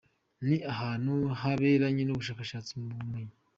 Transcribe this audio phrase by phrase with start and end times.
[0.47, 3.33] Ni ahantu haberanye n’ubushakashatsi mu by’ubumenyi.